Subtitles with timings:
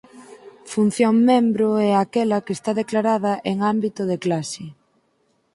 [0.73, 4.65] Función membro é aquela que está declarada en ámbito de clase.